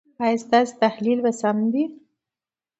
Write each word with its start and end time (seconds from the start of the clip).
ایا 0.23 0.41
ستاسو 0.45 0.73
تحلیل 0.83 1.19
به 1.25 1.31
سم 1.39 1.57
وي؟ 1.71 1.83